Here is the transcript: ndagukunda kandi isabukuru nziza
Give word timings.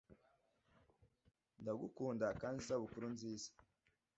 ndagukunda 1.61 2.27
kandi 2.41 2.57
isabukuru 2.59 3.05
nziza 3.15 3.49